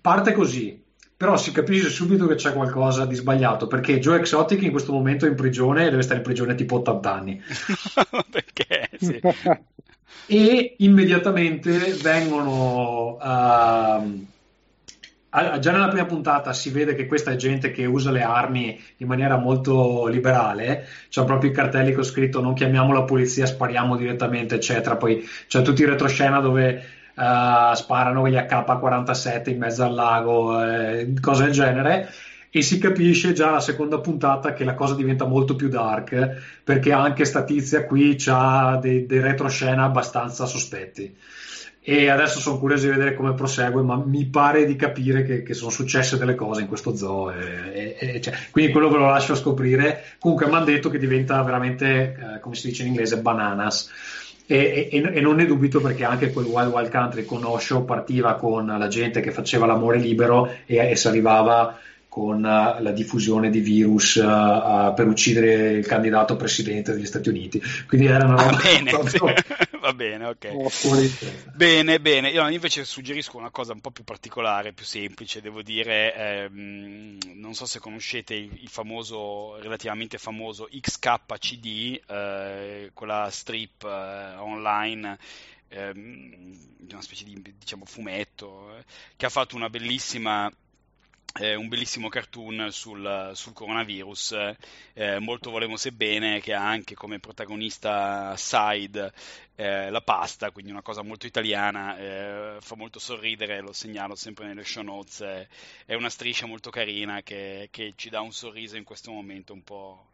[0.00, 0.80] parte così,
[1.16, 5.26] però si capisce subito che c'è qualcosa di sbagliato perché Joe Exotic in questo momento
[5.26, 7.42] è in prigione e deve stare in prigione tipo 80 anni.
[8.30, 8.88] perché?
[8.98, 9.20] Sì.
[10.26, 13.16] e immediatamente vengono...
[13.20, 14.26] Uh,
[15.30, 19.06] già nella prima puntata si vede che questa è gente che usa le armi in
[19.06, 24.56] maniera molto liberale, c'è proprio i cartelli con scritto non chiamiamo la polizia, spariamo direttamente,
[24.56, 24.96] eccetera.
[24.96, 31.14] Poi c'è tutti i retroscena dove uh, sparano gli AK-47 in mezzo al lago, eh,
[31.20, 32.12] cose del genere.
[32.52, 36.90] E si capisce già alla seconda puntata che la cosa diventa molto più dark perché
[36.90, 41.16] anche sta tizia qui ha dei, dei retroscena abbastanza sospetti
[41.82, 45.54] e adesso sono curioso di vedere come prosegue, ma mi pare di capire che, che
[45.54, 49.34] sono successe delle cose in questo zoo, e, e, cioè, quindi quello ve lo lascio
[49.34, 50.04] scoprire.
[50.18, 51.86] Comunque mi hanno detto che diventa veramente,
[52.36, 53.90] eh, come si dice in inglese, bananas.
[54.46, 58.34] E, e, e, non ne dubito perché anche quel Wild Wild Country con Osho partiva
[58.34, 61.78] con la gente che faceva l'amore libero e, e si arrivava
[62.10, 67.62] con la diffusione di virus uh, uh, per uccidere il candidato presidente degli Stati Uniti.
[67.86, 69.32] Quindi era una roba bene, proprio,
[69.82, 70.48] Va bene, ok.
[71.54, 72.30] Bene, bene.
[72.30, 76.14] Io invece suggerisco una cosa un po' più particolare, più semplice, devo dire.
[76.14, 84.34] Ehm, non so se conoscete il, il, famoso, relativamente famoso XKCD, eh, quella strip eh,
[84.36, 85.18] online
[85.70, 86.58] ehm,
[86.90, 88.84] una specie di diciamo, fumetto eh,
[89.16, 90.50] che ha fatto una bellissima
[91.38, 94.54] eh, un bellissimo cartoon sul, sul coronavirus,
[94.94, 99.12] eh, molto volemo sebbene, che ha anche come protagonista side
[99.54, 104.46] eh, la pasta, quindi una cosa molto italiana, eh, fa molto sorridere, lo segnalo sempre
[104.46, 105.46] nelle show notes,
[105.86, 109.62] è una striscia molto carina che, che, ci dà un sorriso in questo momento un
[109.62, 110.08] po',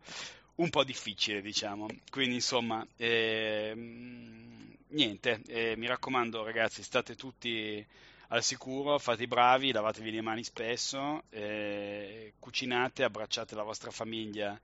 [0.56, 1.86] un po difficile, diciamo.
[2.10, 7.84] Quindi insomma, ehm, niente, eh, mi raccomando ragazzi, state tutti
[8.28, 14.58] al sicuro, fate i bravi, lavatevi le mani spesso, eh, cucinate, abbracciate la vostra famiglia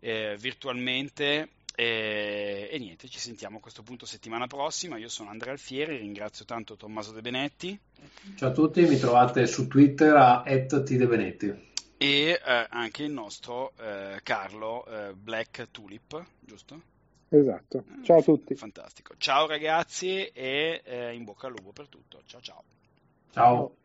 [0.00, 4.96] eh, virtualmente e, e, niente, ci sentiamo a questo punto settimana prossima.
[4.96, 7.78] Io sono Andrea Alfieri, ringrazio tanto Tommaso De Benetti.
[8.36, 14.20] Ciao a tutti, mi trovate su Twitter a @tdebenetti e eh, anche il nostro eh,
[14.22, 16.92] Carlo eh, Black Tulip, giusto?
[17.28, 17.84] Esatto.
[18.02, 18.54] Ciao a tutti.
[18.54, 19.14] Fantastico.
[19.16, 22.22] Ciao ragazzi e eh, in bocca al lupo per tutto.
[22.26, 22.62] Ciao ciao.
[23.34, 23.76] Ciao.